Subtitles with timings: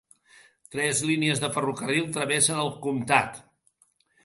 [0.75, 3.41] Tres línies de ferrocarril travessen el comtat.